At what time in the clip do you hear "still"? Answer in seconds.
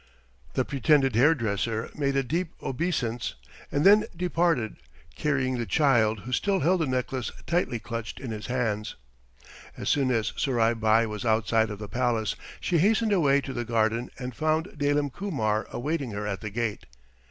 6.31-6.61